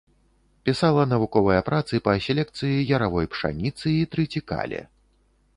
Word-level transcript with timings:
Пісала 0.67 1.03
навуковыя 1.11 1.65
працы 1.69 2.01
па 2.09 2.15
селекцыі 2.29 2.81
яравой 2.97 3.31
пшаніцы 3.37 3.87
і 4.01 4.11
трыцікале. 4.15 4.81